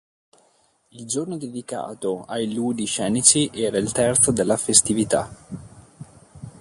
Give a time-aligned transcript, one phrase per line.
[0.93, 5.29] Il giorno dedicato ai ludi scenici era il terzo della festività.